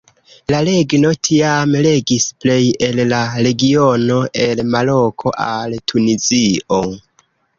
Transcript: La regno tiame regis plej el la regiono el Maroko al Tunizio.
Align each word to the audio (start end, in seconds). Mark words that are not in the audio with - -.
La 0.53 0.59
regno 0.67 1.09
tiame 1.27 1.81
regis 1.87 2.25
plej 2.45 2.63
el 2.87 3.01
la 3.11 3.19
regiono 3.47 4.17
el 4.47 4.63
Maroko 4.75 5.37
al 5.47 5.79
Tunizio. 5.93 6.83